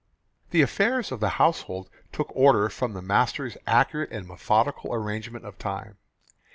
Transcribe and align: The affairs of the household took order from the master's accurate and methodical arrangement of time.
The 0.49 0.63
affairs 0.63 1.11
of 1.11 1.19
the 1.19 1.37
household 1.37 1.87
took 2.11 2.35
order 2.35 2.69
from 2.69 2.93
the 2.93 3.03
master's 3.03 3.55
accurate 3.67 4.11
and 4.11 4.27
methodical 4.27 4.91
arrangement 4.95 5.45
of 5.45 5.59
time. 5.59 5.99